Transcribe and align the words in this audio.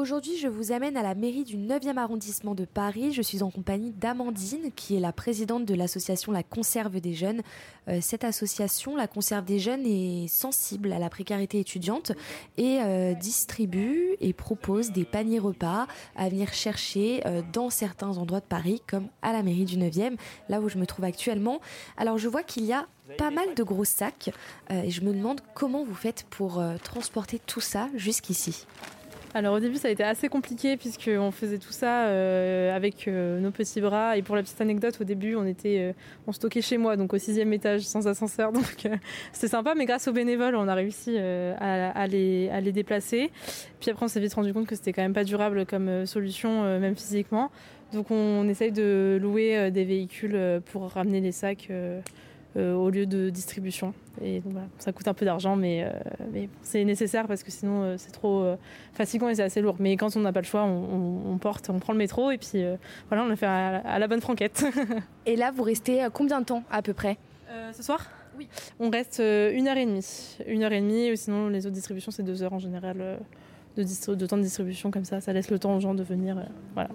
Aujourd'hui, 0.00 0.38
je 0.38 0.48
vous 0.48 0.72
amène 0.72 0.96
à 0.96 1.02
la 1.02 1.14
mairie 1.14 1.44
du 1.44 1.58
9e 1.58 1.98
arrondissement 1.98 2.54
de 2.54 2.64
Paris. 2.64 3.12
Je 3.12 3.20
suis 3.20 3.42
en 3.42 3.50
compagnie 3.50 3.90
d'Amandine, 3.90 4.72
qui 4.74 4.96
est 4.96 4.98
la 4.98 5.12
présidente 5.12 5.66
de 5.66 5.74
l'association 5.74 6.32
La 6.32 6.42
Conserve 6.42 7.00
des 7.00 7.12
Jeunes. 7.12 7.42
Euh, 7.86 7.98
cette 8.00 8.24
association, 8.24 8.96
La 8.96 9.06
Conserve 9.06 9.44
des 9.44 9.58
Jeunes, 9.58 9.84
est 9.84 10.26
sensible 10.26 10.94
à 10.94 10.98
la 10.98 11.10
précarité 11.10 11.60
étudiante 11.60 12.12
et 12.56 12.78
euh, 12.80 13.12
distribue 13.12 14.16
et 14.22 14.32
propose 14.32 14.90
des 14.90 15.04
paniers 15.04 15.38
repas 15.38 15.86
à 16.16 16.30
venir 16.30 16.54
chercher 16.54 17.20
euh, 17.26 17.42
dans 17.52 17.68
certains 17.68 18.16
endroits 18.16 18.40
de 18.40 18.46
Paris, 18.46 18.80
comme 18.86 19.08
à 19.20 19.34
la 19.34 19.42
mairie 19.42 19.66
du 19.66 19.76
9e, 19.76 20.16
là 20.48 20.62
où 20.62 20.70
je 20.70 20.78
me 20.78 20.86
trouve 20.86 21.04
actuellement. 21.04 21.60
Alors, 21.98 22.16
je 22.16 22.26
vois 22.26 22.42
qu'il 22.42 22.64
y 22.64 22.72
a 22.72 22.86
pas 23.18 23.30
mal 23.30 23.54
de 23.54 23.62
gros 23.62 23.84
sacs 23.84 24.30
et 24.70 24.88
je 24.88 25.02
me 25.02 25.12
demande 25.12 25.40
comment 25.52 25.84
vous 25.84 25.96
faites 25.96 26.24
pour 26.30 26.62
transporter 26.84 27.40
tout 27.44 27.60
ça 27.60 27.88
jusqu'ici. 27.96 28.66
Alors 29.32 29.54
au 29.54 29.60
début 29.60 29.76
ça 29.76 29.86
a 29.86 29.90
été 29.92 30.02
assez 30.02 30.28
compliqué 30.28 30.76
puisqu'on 30.76 31.30
faisait 31.30 31.58
tout 31.58 31.70
ça 31.70 32.06
euh, 32.06 32.74
avec 32.74 33.06
euh, 33.06 33.38
nos 33.38 33.52
petits 33.52 33.80
bras. 33.80 34.16
Et 34.16 34.22
pour 34.22 34.34
la 34.34 34.42
petite 34.42 34.60
anecdote 34.60 34.98
au 35.00 35.04
début 35.04 35.36
on 35.36 35.46
était 35.46 35.78
euh, 35.78 35.92
on 36.26 36.32
stockait 36.32 36.62
chez 36.62 36.78
moi 36.78 36.96
donc 36.96 37.12
au 37.12 37.18
sixième 37.18 37.52
étage 37.52 37.82
sans 37.82 38.08
ascenseur. 38.08 38.50
Donc 38.60 38.88
c'était 39.32 39.48
sympa 39.48 39.74
mais 39.76 39.86
grâce 39.86 40.08
aux 40.08 40.12
bénévoles 40.12 40.56
on 40.56 40.66
a 40.66 40.74
réussi 40.74 41.16
à, 41.16 42.06
les, 42.08 42.48
à 42.50 42.60
les 42.60 42.72
déplacer. 42.72 43.30
Puis 43.80 43.90
après 43.90 44.04
on 44.04 44.08
s'est 44.08 44.20
vite 44.20 44.34
rendu 44.34 44.52
compte 44.52 44.66
que 44.66 44.74
c'était 44.74 44.92
quand 44.92 45.02
même 45.02 45.14
pas 45.14 45.24
durable 45.24 45.64
comme 45.64 46.06
solution 46.06 46.64
même 46.80 46.96
physiquement. 46.96 47.50
Donc 47.92 48.10
on, 48.10 48.48
essaye 48.48 48.72
de 48.72 49.18
louer 49.20 49.70
des 49.70 49.84
véhicules 49.84 50.60
pour 50.72 50.90
ramener 50.90 51.20
les 51.20 51.32
sacs 51.32 51.68
au 52.56 52.90
lieu 52.90 53.06
de 53.06 53.30
distribution. 53.30 53.94
Et 54.22 54.40
donc 54.40 54.52
voilà, 54.52 54.68
ça 54.78 54.92
coûte 54.92 55.08
un 55.08 55.14
peu 55.14 55.24
d'argent, 55.24 55.56
mais, 55.56 55.84
euh, 55.84 55.90
mais 56.32 56.48
c'est 56.62 56.84
nécessaire 56.84 57.26
parce 57.26 57.42
que 57.42 57.50
sinon 57.50 57.82
euh, 57.82 57.94
c'est 57.96 58.10
trop 58.10 58.56
fatigant 58.92 59.28
et 59.28 59.34
c'est 59.34 59.42
assez 59.42 59.60
lourd. 59.60 59.76
Mais 59.78 59.96
quand 59.96 60.16
on 60.16 60.20
n'a 60.20 60.32
pas 60.32 60.40
le 60.40 60.46
choix, 60.46 60.64
on, 60.64 61.38
porte, 61.38 61.70
on 61.70 61.78
prend 61.78 61.92
le 61.92 61.98
métro 61.98 62.30
et 62.30 62.38
puis 62.38 62.62
voilà, 63.08 63.24
on 63.24 63.28
le 63.28 63.36
fait 63.36 63.46
à, 63.46 63.98
la 63.98 64.08
bonne 64.08 64.20
franquette. 64.20 64.64
et 65.26 65.36
là, 65.36 65.50
vous 65.50 65.62
restez 65.62 66.06
combien 66.12 66.40
de 66.40 66.46
temps 66.46 66.64
à 66.70 66.82
peu 66.82 66.92
près? 66.92 67.16
Ce 67.72 67.82
soir? 67.82 68.06
Oui. 68.38 68.48
On 68.78 68.90
reste 68.90 69.20
une 69.20 69.68
heure 69.68 69.76
et 69.76 69.86
demie. 69.86 70.36
Une 70.46 70.62
heure 70.62 70.72
et 70.72 70.80
demie, 70.80 71.12
ou 71.12 71.16
sinon 71.16 71.48
les 71.48 71.66
autres 71.66 71.74
distributions, 71.74 72.10
c'est 72.10 72.22
deux 72.22 72.42
heures 72.42 72.52
en 72.52 72.58
général 72.58 73.18
de, 73.76 74.14
de, 74.14 74.26
temps 74.26 74.36
de 74.36 74.42
distribution 74.42 74.90
comme 74.90 75.04
ça. 75.04 75.20
Ça 75.20 75.32
laisse 75.32 75.50
le 75.50 75.58
temps 75.58 75.76
aux 75.76 75.80
gens 75.80 75.94
de 75.94 76.02
venir. 76.02 76.36
voilà. 76.74 76.90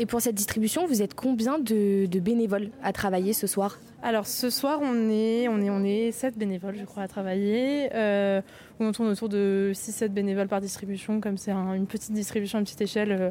Et 0.00 0.06
pour 0.06 0.20
cette 0.20 0.36
distribution, 0.36 0.86
vous 0.86 1.02
êtes 1.02 1.14
combien 1.14 1.58
de, 1.58 2.06
bénévoles 2.20 2.70
à 2.84 2.92
travailler 2.92 3.32
ce 3.32 3.48
soir 3.48 3.80
Alors 4.00 4.28
ce 4.28 4.48
soir, 4.48 4.78
on 4.80 5.10
est, 5.10 5.48
on 5.48 5.60
est, 5.60 5.70
on 5.70 5.82
est 5.82 6.12
7 6.12 6.38
bénévoles, 6.38 6.76
je 6.78 6.84
crois, 6.84 7.02
à 7.02 7.08
travailler. 7.08 7.90
Euh, 7.94 8.40
on 8.78 8.92
tourne 8.92 9.08
autour 9.08 9.28
de 9.28 9.72
6-7 9.74 10.08
bénévoles 10.08 10.46
par 10.46 10.60
distribution, 10.60 11.20
comme 11.20 11.36
c'est 11.36 11.50
une 11.50 11.86
petite 11.86 12.12
distribution 12.12 12.60
à 12.60 12.62
petite 12.62 12.80
échelle. 12.80 13.10
Euh, 13.10 13.30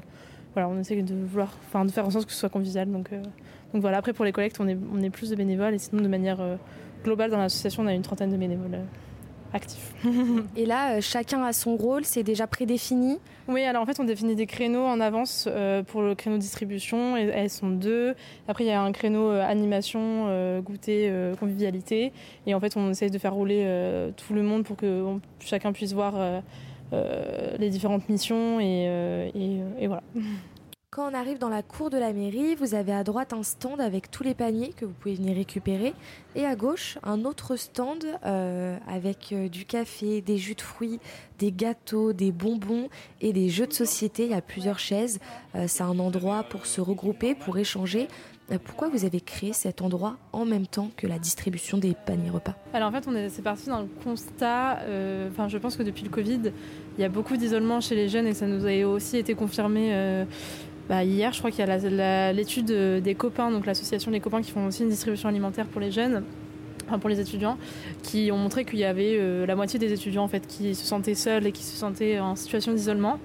voilà, 0.53 0.67
on 0.67 0.77
essaie 0.77 1.01
de 1.01 1.15
vouloir, 1.15 1.55
de 1.85 1.91
faire 1.91 2.05
en 2.05 2.09
sorte 2.09 2.25
que 2.25 2.33
ce 2.33 2.39
soit 2.39 2.49
convivial. 2.49 2.91
Donc, 2.91 3.13
euh, 3.13 3.21
donc 3.73 3.81
voilà. 3.81 3.99
Après, 3.99 4.11
pour 4.11 4.25
les 4.25 4.33
collectes, 4.33 4.59
on 4.59 4.67
est, 4.67 4.77
on 4.93 5.01
est 5.01 5.09
plus 5.09 5.29
de 5.29 5.35
bénévoles, 5.35 5.73
et 5.73 5.77
sinon, 5.77 6.01
de 6.01 6.09
manière 6.09 6.39
globale, 7.05 7.31
dans 7.31 7.37
l'association, 7.37 7.83
on 7.83 7.87
a 7.87 7.93
une 7.93 8.01
trentaine 8.01 8.31
de 8.31 8.37
bénévoles 8.37 8.79
actifs. 9.53 9.93
et 10.55 10.65
là, 10.65 10.95
euh, 10.95 11.01
chacun 11.01 11.43
a 11.43 11.53
son 11.53 11.75
rôle, 11.75 12.05
c'est 12.05 12.23
déjà 12.23 12.47
prédéfini 12.47 13.19
Oui, 13.47 13.63
alors 13.63 13.81
en 13.81 13.85
fait, 13.85 13.99
on 13.99 14.03
définit 14.03 14.35
des 14.35 14.45
créneaux 14.45 14.85
en 14.85 14.99
avance 14.99 15.47
euh, 15.49 15.83
pour 15.83 16.01
le 16.01 16.15
créneau 16.15 16.37
distribution, 16.37 17.17
et 17.17 17.21
elles 17.33 17.49
sont 17.49 17.69
deux. 17.69 18.15
Après, 18.47 18.63
il 18.63 18.67
y 18.67 18.71
a 18.71 18.81
un 18.81 18.91
créneau 18.91 19.29
euh, 19.29 19.45
animation, 19.45 20.27
goûter, 20.61 21.11
convivialité, 21.39 22.11
et 22.45 22.53
en 22.53 22.59
fait, 22.59 22.75
on 22.77 22.89
essaye 22.91 23.11
de 23.11 23.17
faire 23.17 23.33
rouler 23.33 23.65
tout 24.17 24.33
le 24.33 24.43
monde 24.43 24.63
pour 24.63 24.75
que 24.75 25.05
chacun 25.39 25.71
puisse 25.71 25.93
voir 25.93 26.41
les 26.91 27.69
différentes 27.69 28.07
missions, 28.09 28.59
et, 28.59 29.31
et 29.33 29.87
voilà. 29.87 30.03
Quand 30.97 31.11
on 31.11 31.13
arrive 31.13 31.37
dans 31.37 31.47
la 31.47 31.61
cour 31.61 31.91
de 31.91 31.97
la 31.99 32.11
mairie, 32.11 32.55
vous 32.55 32.73
avez 32.73 32.91
à 32.91 33.03
droite 33.03 33.31
un 33.31 33.43
stand 33.43 33.79
avec 33.79 34.09
tous 34.09 34.23
les 34.23 34.33
paniers 34.33 34.73
que 34.75 34.83
vous 34.83 34.93
pouvez 34.93 35.13
venir 35.13 35.35
récupérer 35.35 35.93
et 36.33 36.43
à 36.43 36.55
gauche 36.55 36.97
un 37.03 37.23
autre 37.23 37.55
stand 37.55 38.03
euh, 38.25 38.75
avec 38.87 39.31
euh, 39.31 39.47
du 39.47 39.65
café, 39.65 40.21
des 40.21 40.39
jus 40.39 40.55
de 40.55 40.61
fruits, 40.61 40.99
des 41.37 41.51
gâteaux, 41.51 42.13
des 42.13 42.31
bonbons 42.31 42.89
et 43.21 43.31
des 43.31 43.47
jeux 43.47 43.67
de 43.67 43.73
société. 43.73 44.25
Il 44.25 44.31
y 44.31 44.33
a 44.33 44.41
plusieurs 44.41 44.79
chaises. 44.79 45.19
Euh, 45.53 45.65
c'est 45.67 45.83
un 45.83 45.99
endroit 45.99 46.41
pour 46.41 46.65
se 46.65 46.81
regrouper, 46.81 47.35
pour 47.35 47.59
échanger. 47.59 48.07
pourquoi 48.65 48.89
vous 48.89 49.05
avez 49.05 49.21
créé 49.21 49.53
cet 49.53 49.83
endroit 49.83 50.17
en 50.33 50.45
même 50.45 50.65
temps 50.65 50.89
que 50.97 51.05
la 51.05 51.19
distribution 51.19 51.77
des 51.77 51.93
paniers 51.93 52.31
repas? 52.31 52.55
Alors 52.73 52.89
en 52.89 52.91
fait, 52.91 53.07
on 53.07 53.15
est, 53.15 53.29
c'est 53.29 53.43
parti 53.43 53.67
d'un 53.67 53.85
constat. 54.03 54.79
Enfin, 55.29 55.47
je 55.47 55.59
pense 55.59 55.75
que 55.75 55.83
depuis 55.83 56.05
le 56.05 56.09
Covid, 56.09 56.51
il 56.97 57.01
y 57.01 57.03
a 57.03 57.09
beaucoup 57.09 57.37
d'isolement 57.37 57.81
chez 57.81 57.93
les 57.93 58.09
jeunes 58.09 58.25
et 58.25 58.33
ça 58.33 58.47
nous 58.47 58.65
a 58.65 58.83
aussi 58.87 59.17
été 59.17 59.35
confirmé 59.35 60.25
bah, 60.89 61.03
hier, 61.03 61.33
je 61.33 61.39
crois 61.39 61.51
qu'il 61.51 61.65
y 61.65 61.69
a 61.69 62.33
l'étude 62.33 62.67
des 62.67 63.15
copains, 63.15 63.51
donc 63.51 63.65
l'association 63.65 64.11
des 64.11 64.19
copains 64.19 64.41
qui 64.41 64.51
font 64.51 64.67
aussi 64.67 64.83
une 64.83 64.89
distribution 64.89 65.29
alimentaire 65.29 65.65
pour 65.65 65.81
les 65.81 65.91
jeunes. 65.91 66.23
Enfin, 66.87 66.99
pour 66.99 67.09
les 67.09 67.19
étudiants, 67.19 67.57
qui 68.01 68.31
ont 68.31 68.37
montré 68.37 68.63
qu'il 68.63 68.79
y 68.79 68.85
avait 68.85 69.17
euh, 69.19 69.45
la 69.45 69.55
moitié 69.55 69.77
des 69.77 69.91
étudiants 69.91 70.23
en 70.23 70.29
fait 70.29 70.47
qui 70.47 70.73
se 70.73 70.85
sentaient 70.85 71.15
seuls 71.15 71.45
et 71.45 71.51
qui 71.51 71.63
se 71.63 71.75
sentaient 71.75 72.19
en 72.19 72.35
situation 72.37 72.71
d'isolement. 72.71 73.19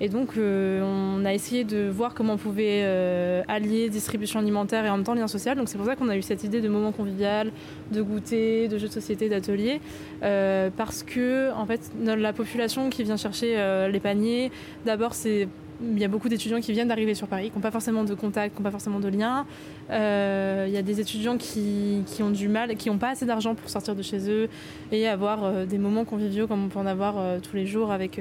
Et 0.00 0.08
donc, 0.08 0.30
euh, 0.36 0.82
on 0.82 1.24
a 1.26 1.34
essayé 1.34 1.62
de 1.62 1.88
voir 1.88 2.14
comment 2.14 2.32
on 2.32 2.38
pouvait 2.38 2.80
euh, 2.82 3.42
allier 3.46 3.90
distribution 3.90 4.40
alimentaire 4.40 4.84
et 4.86 4.90
en 4.90 4.96
même 4.96 5.04
temps 5.04 5.14
lien 5.14 5.28
social. 5.28 5.56
Donc, 5.58 5.68
c'est 5.68 5.76
pour 5.76 5.86
ça 5.86 5.94
qu'on 5.94 6.08
a 6.08 6.16
eu 6.16 6.22
cette 6.22 6.42
idée 6.42 6.62
de 6.62 6.68
moment 6.68 6.90
convivial, 6.90 7.52
de 7.92 8.00
goûter, 8.00 8.66
de 8.66 8.78
jeux 8.78 8.88
de 8.88 8.92
société, 8.92 9.28
d'atelier, 9.28 9.80
parce 10.20 11.02
que 11.02 11.52
en 11.52 11.66
fait, 11.66 11.92
la 12.02 12.32
population 12.32 12.88
qui 12.88 13.04
vient 13.04 13.18
chercher 13.18 13.86
les 13.92 14.00
paniers, 14.00 14.50
d'abord, 14.86 15.14
c'est 15.14 15.46
il 15.82 15.98
y 15.98 16.04
a 16.04 16.08
beaucoup 16.08 16.28
d'étudiants 16.28 16.60
qui 16.60 16.72
viennent 16.72 16.88
d'arriver 16.88 17.14
sur 17.14 17.26
Paris, 17.26 17.50
qui 17.50 17.56
n'ont 17.56 17.62
pas 17.62 17.70
forcément 17.70 18.04
de 18.04 18.14
contact, 18.14 18.54
qui 18.54 18.60
n'ont 18.60 18.64
pas 18.64 18.70
forcément 18.70 19.00
de 19.00 19.08
lien. 19.08 19.46
Euh, 19.90 20.64
il 20.68 20.72
y 20.72 20.76
a 20.76 20.82
des 20.82 21.00
étudiants 21.00 21.36
qui, 21.36 22.02
qui 22.06 22.22
ont 22.22 22.30
du 22.30 22.48
mal, 22.48 22.76
qui 22.76 22.90
n'ont 22.90 22.98
pas 22.98 23.10
assez 23.10 23.26
d'argent 23.26 23.54
pour 23.54 23.68
sortir 23.68 23.94
de 23.94 24.02
chez 24.02 24.30
eux 24.30 24.48
et 24.90 25.08
avoir 25.08 25.44
euh, 25.44 25.66
des 25.66 25.78
moments 25.78 26.04
conviviaux 26.04 26.46
comme 26.46 26.64
on 26.64 26.68
peut 26.68 26.78
en 26.78 26.86
avoir 26.86 27.18
euh, 27.18 27.38
tous 27.40 27.56
les 27.56 27.66
jours 27.66 27.90
avec 27.90 28.20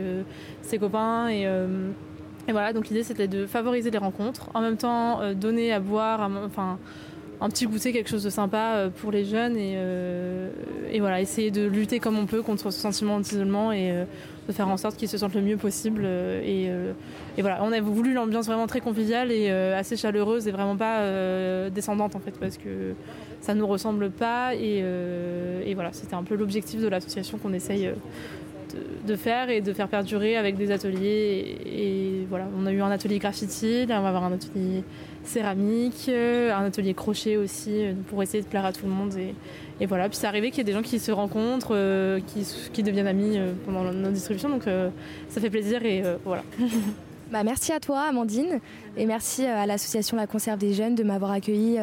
ses 0.62 0.78
copains. 0.78 1.30
Et, 1.30 1.48
voilà, 2.52 2.74
donc 2.74 2.90
l'idée 2.90 3.04
c'était 3.04 3.28
de 3.28 3.46
favoriser 3.46 3.92
les 3.92 3.98
rencontres, 3.98 4.50
en 4.54 4.62
même 4.62 4.76
temps 4.76 5.34
donner 5.36 5.72
à 5.72 5.80
boire, 5.80 6.30
enfin 6.46 6.80
un 7.42 7.50
petit 7.50 7.66
goûter, 7.66 7.92
quelque 7.92 8.10
chose 8.10 8.24
de 8.24 8.30
sympa 8.30 8.76
euh, 8.76 8.90
pour 8.90 9.12
les 9.12 9.26
jeunes 9.26 9.58
et, 9.58 9.74
euh, 9.76 10.52
et, 10.92 11.00
voilà, 11.00 11.22
essayer 11.22 11.50
de 11.50 11.66
lutter 11.66 12.00
comme 12.00 12.18
on 12.20 12.28
peut 12.28 12.44
contre 12.44 12.70
ce 12.70 12.80
sentiment 12.80 13.20
d'isolement 13.20 13.72
et 13.72 13.92
euh, 13.92 14.06
de 14.48 14.54
faire 14.54 14.68
en 14.68 14.78
sorte 14.78 14.96
qu'ils 14.96 15.10
se 15.10 15.18
sentent 15.18 15.34
le 15.34 15.42
mieux 15.42 15.58
possible. 15.58 16.06
Et, 16.06 16.66
et 17.38 17.42
voilà, 17.42 17.60
on 17.64 17.72
a 17.72 17.82
voulu 17.82 18.14
l'ambiance 18.14 18.46
vraiment 18.46 18.68
très 18.68 18.80
conviviale 18.80 19.32
et 19.32 19.50
assez 19.50 19.96
chaleureuse 19.96 20.48
et 20.48 20.52
vraiment 20.52 20.76
pas 20.76 21.70
descendante 21.70 22.16
en 22.16 22.20
fait 22.20 22.38
parce 22.40 22.58
que 22.58 22.94
ça 23.40 23.54
nous 23.54 23.68
ressemble 23.68 24.10
pas 24.10 24.56
et, 24.56 24.84
et 25.66 25.74
voilà, 25.76 25.94
c'était 25.94 26.16
un 26.16 26.24
peu 26.24 26.36
l'objectif 26.36 26.82
de 26.82 26.88
l'association 26.88 27.38
qu'on 27.38 27.54
essaye 27.54 27.92
de, 29.06 29.16
faire 29.16 29.50
et 29.50 29.62
de 29.62 29.74
faire 29.74 29.88
perdurer 29.88 30.38
avec 30.38 30.58
des 30.58 30.72
ateliers. 30.72 31.58
Et, 31.66 32.26
voilà, 32.30 32.48
on 32.58 32.66
a 32.66 32.72
eu 32.72 32.82
un 32.82 32.92
atelier 32.92 33.20
graffiti, 33.20 33.86
on 33.90 34.02
va 34.02 34.08
avoir 34.08 34.24
un 34.24 34.34
atelier 34.34 34.84
céramique, 35.24 36.06
euh, 36.10 36.54
un 36.54 36.66
atelier 36.66 36.94
crochet 36.94 37.38
aussi 37.38 37.86
euh, 37.86 37.94
pour 38.08 38.24
essayer 38.24 38.44
de 38.44 38.48
plaire 38.48 38.66
à 38.66 38.74
tout 38.74 38.86
le 38.86 38.92
monde. 38.92 39.14
Et, 39.80 39.86
voilà, 39.86 40.10
puis 40.10 40.18
c'est 40.18 40.28
arrivé 40.28 40.50
qu'il 40.50 40.60
y 40.60 40.62
ait 40.62 40.66
des 40.66 40.74
gens 40.74 40.82
qui 40.82 41.00
se 41.00 41.12
rencontrent, 41.12 41.76
euh, 41.76 42.20
qui, 42.74 42.84
deviennent 42.84 43.08
amis 43.08 43.40
pendant 43.66 43.84
notre 43.84 44.14
distribution, 44.14 44.50
donc 44.50 44.64
ça 45.30 45.42
fait 45.42 45.50
plaisir 45.50 45.84
et 45.86 46.04
voilà. 46.24 46.44
Bah, 47.32 47.44
merci 47.46 47.72
à 47.72 47.80
toi, 47.80 48.02
Amandine, 48.02 48.60
et 48.98 49.06
merci 49.06 49.46
à 49.46 49.66
l'association 49.66 50.18
La 50.18 50.28
Conserve 50.28 50.60
des 50.60 50.74
Jeunes 50.74 50.96
de 50.96 51.04
m'avoir 51.04 51.32
accueilli 51.32 51.80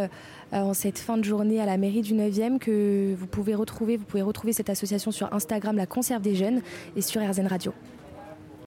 en 0.53 0.75
cette 0.75 0.98
fin 0.98 1.16
de 1.16 1.25
journée 1.25 1.59
à 1.59 1.64
la 1.64 1.78
mairie 1.78 2.03
du 2.03 2.12
9e 2.12 2.59
que 2.59 3.14
vous 3.19 3.26
pouvez 3.26 3.54
retrouver. 3.54 3.97
Vous 3.97 4.04
pouvez 4.04 4.22
retrouver 4.22 4.53
cette 4.53 4.69
association 4.69 5.10
sur 5.10 5.32
Instagram, 5.32 5.75
La 5.75 5.87
Conserve 5.87 6.20
des 6.20 6.34
Jeunes, 6.34 6.60
et 6.97 7.00
sur 7.00 7.26
RZN 7.26 7.47
Radio. 7.47 7.72